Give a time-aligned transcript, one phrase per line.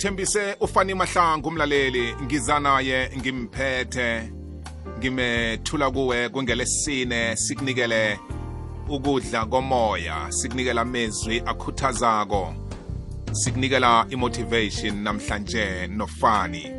[0.00, 4.32] ngikuthembise ufani mahlangu umlaleli ngiza naye ngimphethe
[4.98, 8.18] ngimethula kuwe kungelesine sikunikele
[8.88, 12.54] ukudla komoya sikunikela amezwi akhuthazako
[13.32, 16.70] sikunikela imotivation namhlanje nofani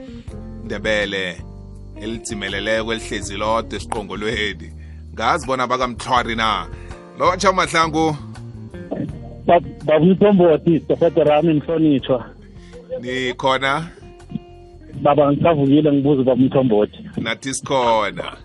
[0.64, 1.42] ndebele
[2.02, 4.74] elidzimeleleko elihlezi lodwa esiqongolweni
[5.14, 6.68] ngazi bona bakamthwari na
[7.20, 8.16] lotsha mahlangu
[9.86, 12.41] babumthombothi sitofete rami nihlonitshwa
[13.00, 13.88] nikhona?
[15.02, 18.38] Baba ngisavukile ngibuza babumthombothi nathi sikhona.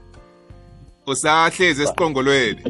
[1.06, 2.62] Usahlezi esiqongolweni.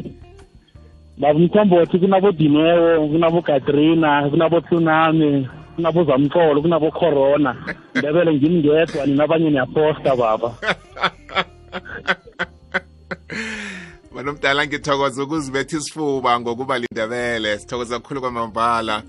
[1.17, 7.55] Baba umthombothi kunabodinewo kunabogatrina kunabotsunami kunabozamxolo kunabocorona
[7.95, 10.49] ndebele ngimngedwa ninabanye nina abanye niyaposta baba.
[14.15, 17.59] Banomdala ngithokoza ukuzibetha isifuba ngokuba lindebele.
[17.59, 19.03] Sithokoza kakhulu kwamambala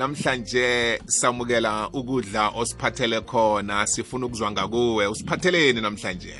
[0.00, 5.06] namhlanje samukela ukudla osiphathele khona sifuna ukuzwa ngakuwe.
[5.06, 6.34] Usiphatheleni namhlanje?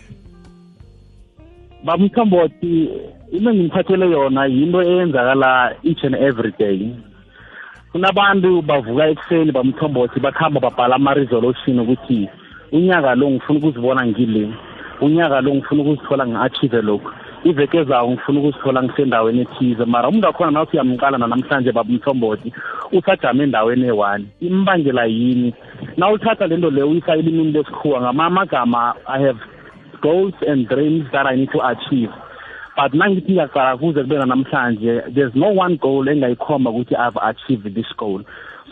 [1.84, 2.88] Bamthombothi
[3.32, 6.96] into engimphathele yona yinto eyenzakala each and every day.
[7.92, 12.28] Kunabantu bavuka ekuseni bamthombothi bakhamba babhala ama-resolution ukuthi
[12.72, 14.48] unyaka lo ngifuna ukuzibona ngile
[15.00, 17.10] unyaka lo ngifuna ukuzithola ngi-achieve lokhu
[17.44, 19.84] iveke zawo ngifuna ukuzithola ngisendaweni ethize.
[19.84, 22.52] Mara umuntu wakhona nawe uyamqala nanamhlanje babumthombothi
[22.92, 25.54] usajame endaweni eyi-one imbangela yini?
[25.96, 29.40] Na uthatha le nto leyo uyisa elimini lesikhuwa ngamamagama i have
[30.02, 32.12] goals and dreams that i need to achieve.
[32.76, 37.92] But nangithi ngiyaqala kuze kube namhlanje there's no one goal engayikhomba ukuthi i've achieved this
[37.96, 38.22] goal.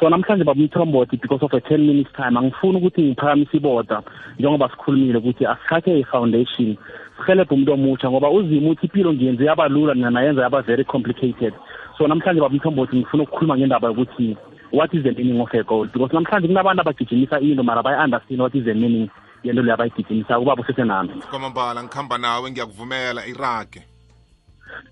[0.00, 2.36] So namhlanje babumthombothi because of a ten minutes time.
[2.36, 4.02] Angifuni ukuthi ngiphakamise iboda
[4.38, 6.76] njengoba sikhulumile ukuthi asithathe i-foundation
[7.16, 11.54] sihelebhe umuntu omutsha ngoba uzima ukuthi impilo ngiyenze yaba lula mina nayenza yaba very complicated.
[11.98, 14.36] So namhlanje babumthombothi ngifuna ukukhuluma ngendaba yokuthi
[14.72, 15.86] what is the meaning of a goal?
[15.86, 19.10] Because namhlanje kunabantu abagijimisa into mara bayi-understand what is the meaning
[19.44, 20.38] yento leyo abayigijimisa.
[20.38, 23.82] Ubaba usesenami kwamambala ngikhamba nawe ngiyakuvumela irage.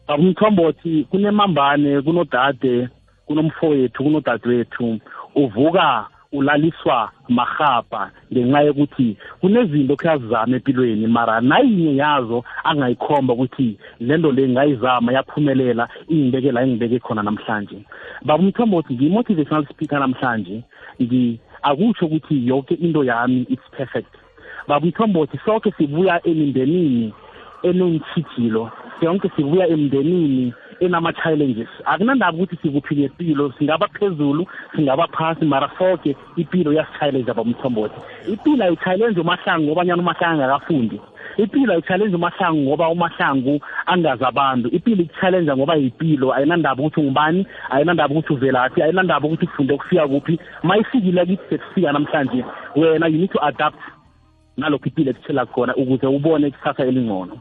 [0.08, 2.88] Babumthombothi kunemambane kunodade
[3.26, 5.00] kunomfowethu kunodadewethu.
[5.34, 14.48] Uvuka ulaliswa mahaba ngenxa yokuthi kunezinto kuyazizama empilweni mara nayinye yazo angayikhomba ukuthi lento le
[14.48, 17.78] ngayizama yaphumelela ingibeke la ingibeke khona namhlanje.
[18.22, 20.62] Baba umthombothi ngiyi-motivational speaker namhlanje.
[21.62, 24.12] Akutsho ukuthi yonke into yami it's perfect.
[24.68, 27.12] Baba umthombothi sonke sibuya emindenini
[27.62, 28.70] enentshijilo
[29.00, 31.68] sonke sibuya emndenini enama-challenges.
[31.84, 39.20] Akunandaba ukuthi sikuphi ngempilo singaba phezulu singaba phasi mara sonke impilo iyasi-challenge abamthombothi impilo ayi-challenge
[39.20, 41.00] umahlangu ngoba nyana umahlangu angakafundi
[41.36, 44.68] impilo ayi-challenge umahlangu ngoba umahlangu angazi abantu.
[44.68, 46.34] Impilo ikuchallenge ngoba yipilo.
[46.34, 50.40] Ayinandaba ukuthi ungubani ayinandaba ukuthi uvelaphi ayinandaba ukuthi ufunde ukufika kuphi.
[50.62, 52.44] Ma ifikile kithi sekufika namhlanje
[52.76, 53.78] wena you need to adapt
[54.56, 57.38] nalokho impilo ekuthela khona ukuze ubone ikusasa elingcono.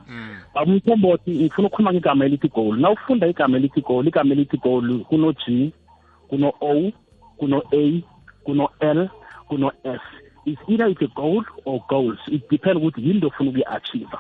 [0.55, 2.77] Bamthombothi ngifuna ukukhuluma ngegama elithi goal.
[2.77, 5.73] Na ufunda igama elithi goal igama elithi goal kuno G
[6.29, 6.91] kuno O
[7.37, 8.03] kuno A
[8.43, 9.09] kuno L
[9.49, 10.01] kuno S
[10.45, 12.19] is either it's a goal or goals.
[12.27, 14.17] It depends ukuthi yini into ofuna ukuyi-achieve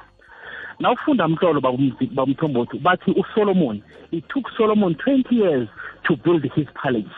[0.79, 3.81] na ufunda mhlolo bamthombothi bathi usolomon
[4.11, 5.69] it took solomon 20 years
[6.03, 7.15] to build his palace.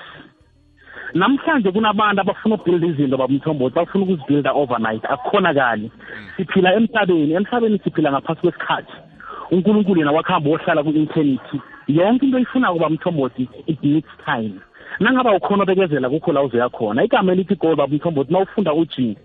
[1.13, 5.91] Namhlanje kunabantu abafuna ukubuilda izinto babumthombothi bafuna ukuzibuilda overnight akukhonakali
[6.38, 9.06] siphila emhlabeni emhlabeni siphila ngaphasi kwesikhathi.
[9.52, 14.59] Unkulunkulu yena wakuhamba wohlala ku-internethi yonke into oyifunako bamthombothi it needs time.
[15.00, 19.16] Nangaba ukhona obekezela kukho la uzoya khona igama elithi goal babumthombothi na ufunda uG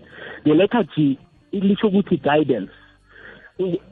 [0.43, 1.17] the letter G
[1.51, 2.71] lisho ukuthi guidance.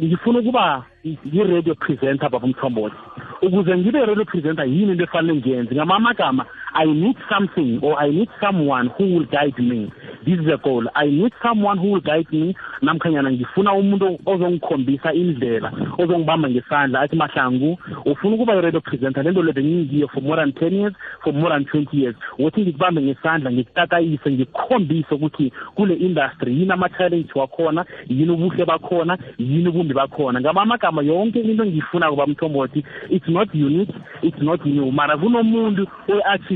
[0.01, 2.95] Ngifuna ukuba yi-radio presenter babumthombothi
[3.41, 5.75] ukuze ngibe radio presenter yini into efanele ngiyenze?
[5.75, 9.91] Ngamamagama i need something or i need someone who will guide me.
[10.25, 10.85] This is a goal.
[10.95, 12.55] I need someone who will guide me.
[12.81, 17.01] Namkhanyana ngifuna umuntu ozongikhombisa indlela ozongibamba ngesandla.
[17.01, 19.23] Athi mahlangu ufuna ukuba i-radio presenter?
[19.23, 20.93] Lento le bengingiyo for more than ten years
[21.23, 22.15] for more than twenty years.
[22.39, 29.69] Wothi ngikubambe ngesandla ngikutatayise ngikukhombise ukuthi kule industry yini ama-challenge wakhona yini ubuhle bakhona yini
[29.69, 30.41] ubumbi bakhona.
[30.41, 34.91] Ngamamagama yonke into engiyifunako bamthombothi it's not unique it's not new.
[34.91, 35.87] Mara kunomuntu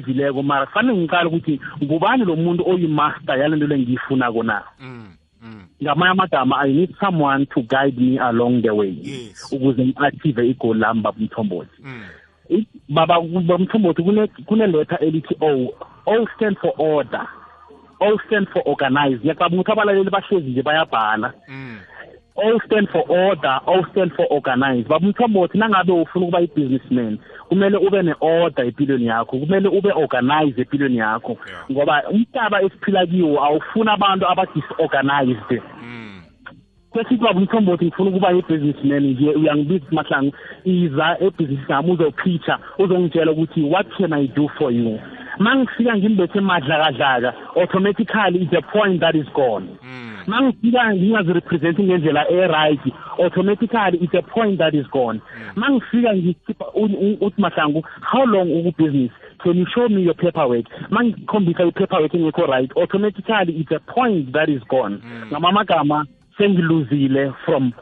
[0.06, 4.64] oyi-achievileko mara kufanele ngiqala ukuthi ngubani lo muntu oyimaster yale nto le ngiyifunako na?
[5.84, 8.96] Ngamanye amagama i need someone to guide me along the way
[9.52, 11.82] ukuze ngi-achieve igoli lami babumthombothi
[12.90, 14.04] baba bamthombothi
[14.46, 15.74] kune-letter elithi o.
[16.08, 17.28] O stand for order.
[18.00, 19.18] O stand for organize.
[19.18, 21.34] Ngiyacabanga ukuthi abalaleli bahlezi nje bayabhala.
[22.38, 24.86] O stand for order, O stand for organize.
[24.88, 27.18] Baba Mthombothi nangabe ufuna ukuba i-businessman,
[27.50, 31.38] kumele ube ne-order empilweni yakho, kumele ube organize empilweni yakho.
[31.72, 35.62] Ngoba umhlaba esiphila kiwo awufuna abantu aba-disorganized.
[36.96, 40.34] kwesithi baba umthombothi ngifuna ukuba i-businessman nje uyangibiza mahlangu
[40.64, 45.00] iza ebhizinisi nami uzopitcha uzongitshela ukuthi what can i do for you
[45.40, 49.68] mangifika ngimbethe madlakadlaka automatically it's a point that is gone.
[50.28, 52.80] Mangifika ngingazirepresenti ngendlela e-right
[53.20, 55.22] automatically it's a point that is gone.
[55.56, 56.66] Mangifika ngikhipha
[57.22, 59.12] uthi mahlangu how long uku-business?
[59.44, 60.66] Can you show me your paperwork?
[60.90, 65.02] Mangikhombisa i-paperwork engekho right automatically it's a point that is gone.
[65.32, 66.06] Ngamamagama
[66.38, 67.74] sengiluzile from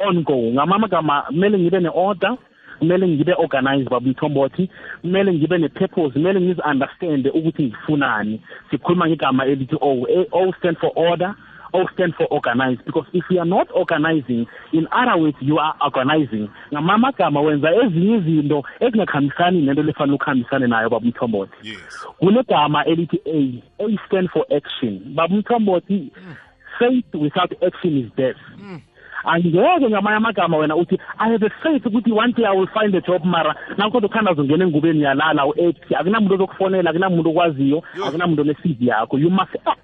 [0.00, 2.36] on go ngamagama kumele ngibe ne-order.
[2.78, 4.70] Kumele ngibe organized baba mthombothi
[5.00, 8.40] kumele ngibe ne-purpose kumele ngizi-understande ukuthi ngifunani.
[8.70, 10.06] Sikhuluma ngegama elithi o.
[10.32, 11.34] O stand for order
[11.72, 15.74] O stand for organized because if you are not organizing in other words you are
[15.80, 16.48] organizing.
[16.72, 21.68] Ngamamagama wenza ezinye izinto ezingakhambisani nento lefanele ukuhambisane nayo baba mthombothi.
[21.68, 22.06] Yes.
[22.18, 23.62] Kunegama elithi a.
[23.84, 25.00] A stand for action.
[25.14, 26.34] Baba mthombothi hmm.
[26.78, 28.76] faith without action is death hmm.
[29.24, 32.94] Angeke ngamanye amagama wena uthi i have a faith ukuthi one day i will find
[32.94, 38.04] a job mara nakho ukhanda uzongena engubeni yalala u-act akunamuntu ozokufonela akunamuntu okwaziyo Yo.
[38.04, 39.18] akunamuntu one-cv yakho.
[39.18, 39.80] You must act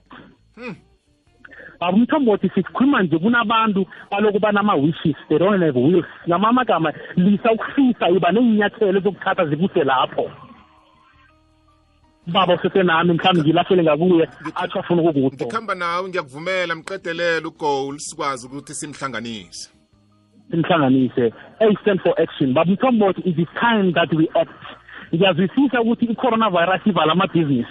[1.81, 6.06] baba umthombothi sikhuluma nje kunabantu baloku banama-wishes they don't have wills.
[6.28, 10.30] Ngamanye amagama lisa ukufisa iba nenyathelo ezokuthatha zikuse lapho.
[12.26, 18.75] Baba usesenami mhlawumbe ngilahlele ngakuye atsho afuna ukukutsho ngikhamba nawe ngiyakuvumela mqedelela ugoal sikwazi ukuthi
[18.75, 19.71] simhlanganise.
[20.50, 21.32] Simhlanganise.
[21.61, 22.55] A stand for action.
[22.55, 23.38] Baba mthombothi it.
[23.38, 24.62] Is time that we act.
[25.12, 27.69] Ngiyazwisisa ukuthi i-coronavirus ivala amabhizinisi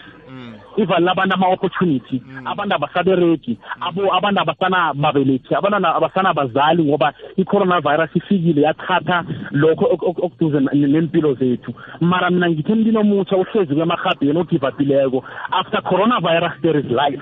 [0.78, 9.86] ivala abantu ama-opportunity abantu abasabereki abo abantu abasanababelethi abantwana abasanabazali ngoba i-coronavirus ifikile yathatha lokho
[9.94, 11.74] ok- ok- okuduze n- nempilo zethu.
[12.02, 17.22] Mara mina ngithi emntwini omutsha uhlezi kwemahabheni ogivapileko after coronavirus there is life.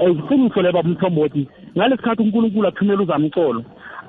[0.00, 3.64] Um iqiniso leba umthombothi ngalesikhathi unkulunkulu athumela uzamcolo.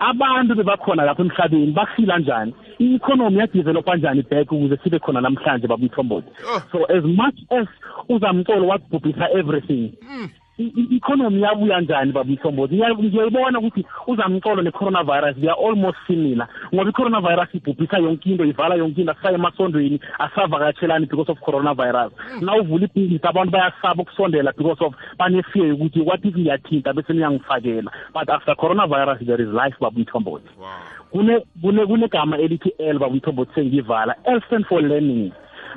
[0.10, 2.54] Abantu bebakhona lapha emhlabeni bafila njani?
[2.80, 6.62] I-economy yadevelopha njani back ukuze sibe khona namhlanje baba umthombothi Oh.
[6.72, 7.68] so as much as
[8.10, 15.36] uzamcolo wabhubhisa everything i- i- i-economy yabuya njani baba mthombothi Ngiya- ngiyayibona ukuthi uzamcolo ne-coronavirus
[15.42, 21.06] they are almost similar ngoba i-coronavirus ibhubhisa yonke into ivala yonke into asisaye emasondweni asavakatshelani
[21.06, 22.12] because of coronavirus.
[22.42, 27.92] Na uvula ibhizinisi abantu bayasaba ukusondela because of banefear yokuthi what if ngiyathinta bese niyangifakela?
[28.14, 30.68] But after coronavirus there is life baba mthombothi wow.
[31.12, 34.16] Kune kune kunegama elithi L baba mthombothi sengivala.
[34.26, 35.32] L stand for learning.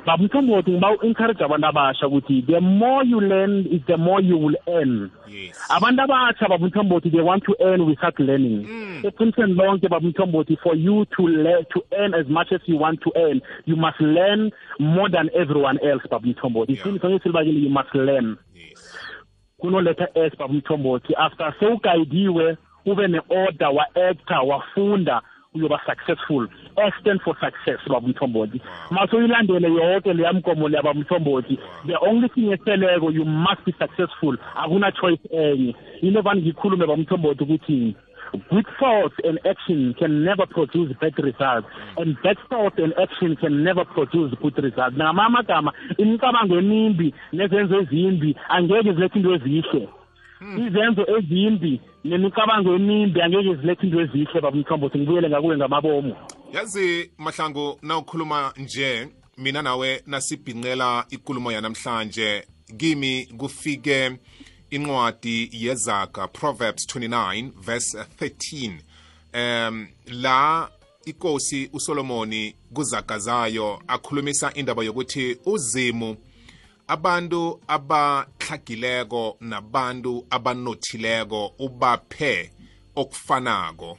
[0.05, 4.37] Baba mthombothi ngiba encourage abantu abasha ukuthi the more you learn is the more you
[4.37, 5.11] will earn.
[5.27, 5.59] Yes.
[5.69, 8.65] Abantu abatsha baba mthombothi they want to earn without learning.
[9.03, 13.01] Eqinisweni lonke baba mthombothi for you to learn to earn as much as you want
[13.01, 16.85] to earn you must learn more than everyone else baba mthombothi Yeah.
[16.85, 18.37] iqiniso ngesilibakile you must learn.
[18.53, 18.97] Yes.
[19.59, 25.21] Kunoletha s baba mthombothi after sewugayidiwe ube ne-order wa-actor wafunda
[25.55, 26.47] uyoba successful.
[26.77, 26.93] S
[27.23, 28.61] for success baba mthombothi.
[28.91, 31.59] Mase uyilandele yonke leya mgomo leya baba mthombothi.
[31.87, 34.37] The only thing eseleko you must be successful.
[34.55, 35.75] Akuna choice enye.
[36.01, 37.95] Yile vani ngikhulume baba mthombothi ukuthi
[38.49, 41.67] good thoughts and action can never produce bad results.
[41.97, 44.95] And bad thoughts and action can never produce good results.
[44.95, 49.89] Ngamanye amagama imicabango emimbi nezenzo ezimbi angeke zilethe into ezihle
[50.67, 56.15] izenzo ezimbi nemicabango emimbi angeke zilethe into ezihle baba mthombothi ngibuyele ngakuwe ngamabomo
[56.53, 62.43] yazi mahlangu nawukhuluma nje mina nawe nasibhinqela ikulumo yanamhlanje.
[62.77, 64.17] Kimi kufike
[64.69, 68.71] incwadi yezaga proverbs 29 verse 13
[69.69, 70.69] um la
[71.05, 76.17] inkosi usolomoni kuzaga zayo akhulumisa indaba yokuthi uzimu
[76.87, 77.59] abantu
[78.45, 82.51] abahlagileko nabantu abanothileko ubaphe
[82.95, 83.97] okufanako.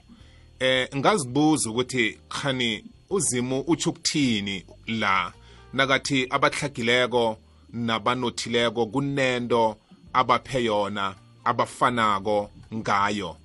[0.60, 5.32] Eh ngazibuza ukuthi khani uzimu utsho ukuthini la?
[5.72, 7.36] Nakathi abahlagileko
[7.72, 9.76] nabanothileko kunento
[10.12, 13.36] abaphe yona abafanako ngayo.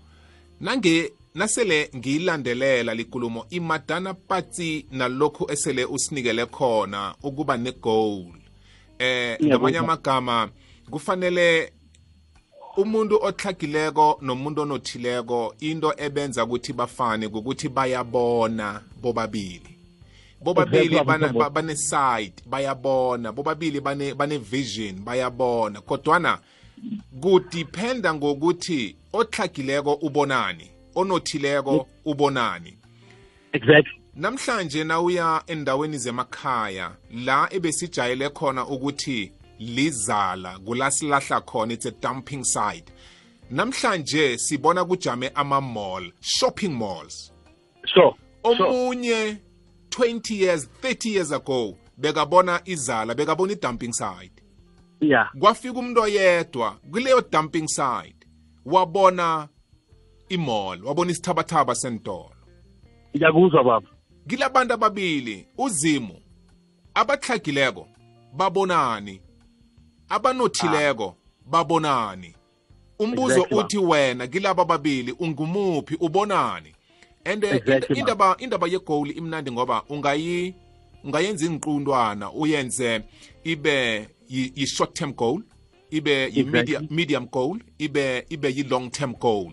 [0.62, 8.34] Nange nasele ngiyilandelela likulumo imadana patsi nalokhu esele usinikele khona ukuba negoal.
[9.00, 10.50] Eh ngamanye amagama
[10.92, 11.74] kufanele
[12.78, 19.78] umuntu otlhagileko nomuntu onothileko into ebenza ukuthi bafane ukuthi bayabona bobabili.
[20.44, 21.40] Bobabili Exactly, bana- Mthombo.
[21.40, 23.32] ba- bane-sight bayabona.
[23.32, 25.82] Bobabili bane- bane-vision bayabona.
[25.82, 26.40] Kodwana
[27.22, 32.78] kudiphenda ngokuthi otlhagileko ubonani onothileko ubonani.
[33.54, 34.02] Exactly.
[34.16, 36.92] Namhlanje nawuya endaweni zemakhaya
[37.26, 42.91] la ebesijayele khona ukuthi lizala kula silahla khona it's a dumping site.
[43.51, 47.32] Namhlanje sibona kujame ama-mall shopping malls.
[47.86, 49.38] Sure omunye
[49.89, 54.41] 20 years 30 years ago bekabona izala bekabona i-dumping site.
[55.01, 55.32] Yeah.
[55.39, 58.27] Kwafika umuntu oyedwa kuleyo dumping site
[58.65, 59.48] wabona
[60.30, 62.32] imall wabona isithabathaba sentolo.
[63.15, 63.88] Ngiyakuzwa baba.
[64.27, 66.22] Kilabantu ababili uzimu
[66.94, 67.88] abatlhagileko
[68.34, 69.22] babonani?
[70.12, 71.15] Abanothileko
[71.46, 72.36] babonani.
[73.00, 75.96] Umbuzo uthi wena kilaba babili ungumuphi?
[76.00, 76.74] Ubonani?
[77.25, 77.44] And
[77.96, 80.53] indaba indaba yegoal imnandi ngoba ungayi
[81.03, 83.01] ungayenza inqundwana uyenze
[83.44, 85.41] ibe yi- yi short term goal
[85.91, 86.44] ibe yi Exactly.
[86.51, 89.51] medium, medium goal ibe ibe yi long term goal.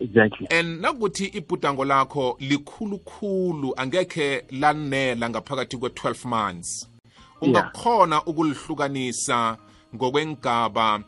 [0.00, 0.46] Exactly.
[0.50, 6.88] And nakuthi ibhudango lakho likhulukhulu angekhe lanela ngaphakathi kwe-12 months.
[7.40, 9.56] Ungakhona ukulihlukanisa
[9.94, 11.00] ngokwengaba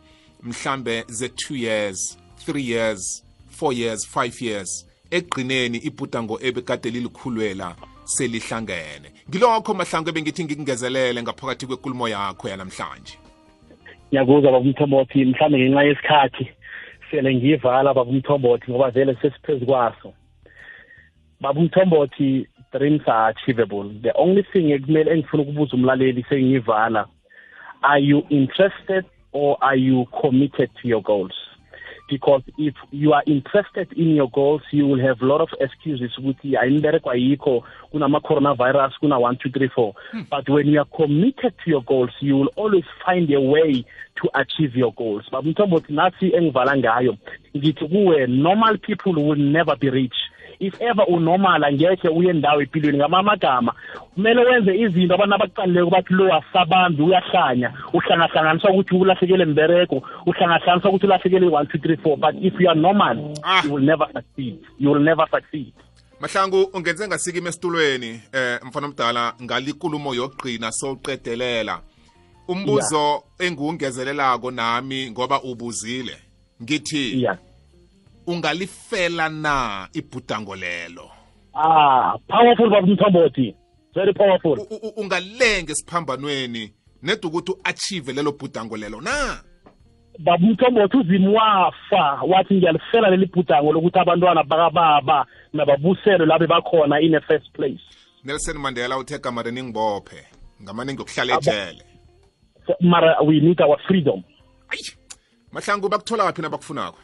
[0.42, 3.24] mhlambe ze-2 years 3 years
[3.60, 9.08] 4 years 5 years ekugqineni ibhudango ebekade lilikhulwela selihlangene.
[9.28, 13.18] Ngilokho mahlangu ebengithi ngikungezelele ngaphakathi kwekulumo yakho yanamhlanje.
[14.08, 16.44] Ngiyakuzwa baba umthombothi mhlawumbe ngenxa yesikhathi
[17.10, 20.12] sele ngiyivala baba umthombothi ngoba vele sesiphezu kwaso.
[21.40, 23.88] Baba umthombothi dreams are achievable.
[24.02, 27.06] The only thing ekumele engifuna ukubuza umlaleli sengiyivala
[27.82, 31.32] are you interested or are you committed to your goals?
[32.08, 36.18] Because if you are interested in your goals you will have a lot of excuses
[36.18, 39.94] ukuthi ayimbereko ayikho kunama-coronavirus kuna-one two three four.
[40.10, 40.22] Hmm.
[40.30, 43.84] But when you are committed to your goals you will always find a way
[44.16, 45.24] to achieve your goals.
[45.30, 47.16] Baba mthombothi nathi engivala ngayo
[47.56, 50.16] ngithi kuwe normal people will never be rich
[50.62, 53.72] if ever unormal angekhe uye endawo empilweni ngamamagama.
[54.14, 57.72] Kumele wenze izinto abantu abakuqalileko bathi lo asabanzi uyahlanya.
[57.92, 62.16] Uhlangahlanganiswa ukuthi ulahlekele mbereko uhlangahlanganiswa ukuthi ulahlekele one two three four.
[62.16, 63.62] But if you are normal Ah.
[63.64, 64.58] you will never succeed.
[64.78, 65.72] You will never succeed.
[66.20, 71.80] Mahlangu ungenze ngasikima esitulweni eh mfana omdala ngalikulumo yokugqina sowuqedelela.
[72.48, 76.16] Umbuzo engiwungezelelako nami ngoba ubuzile
[76.62, 77.38] ngithi yeah.
[78.26, 81.10] Ungalifela na ibhudango lelo?
[81.54, 83.54] Ah powerful baba mthombothi
[83.94, 84.66] very powerful.
[84.96, 89.40] Ungalenge esiphambanweni ned ukuthi u-achieve lelo bhudango lelo na?
[90.18, 97.12] Baba umthombothi uzimu wafa wathi ngiyalifela leli bhudango lokuthi abantwana bakababa nababuselwe labe bakhona in
[97.12, 97.80] the first place.
[98.24, 100.24] Nelson mandela uthe gamareni ngibophe
[100.62, 101.84] ngamane ngiyokuhlala ejele.
[102.80, 104.22] Mara we need our freedom.
[104.68, 104.96] Ayi
[105.52, 106.98] mahlangu bakuthola kaphi nabakufunako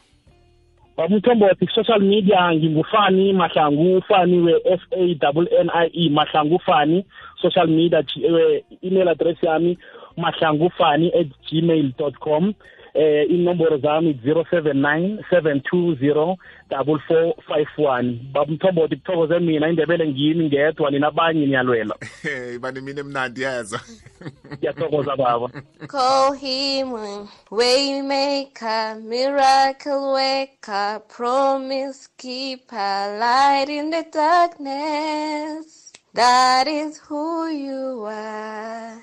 [0.99, 7.05] baba umthombothi social media ngingufani mahlangu fani we-f a double n i e mahlangu fani
[7.41, 9.77] social media G- eh, email address yami
[10.17, 12.53] mahlangu fani at gmail dot com.
[12.93, 16.35] Eh inomboro zami 079 720
[16.69, 21.95] 4451 baba umthombothi kuthokoze mina indebele ngimi ngedwa ninabanye niyalwela
[22.59, 23.79] bani mina emnandi yezwa
[24.57, 25.49] ngiyathokoza baba
[25.87, 26.93] Call him
[27.51, 35.91] Waymaker, Miracle Waker, Promise Keeper, Light in the darkness.
[36.13, 39.01] That is who you are.